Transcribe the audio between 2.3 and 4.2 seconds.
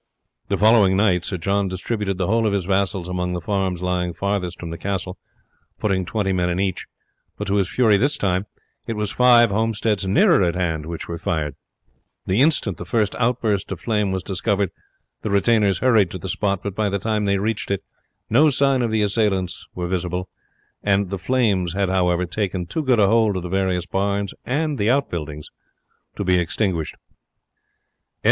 of his vassals among the farms lying